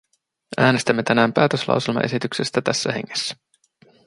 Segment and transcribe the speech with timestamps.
[0.57, 3.35] Äänestämme tänään päätöslauselmaesityksestä tässä hengessä.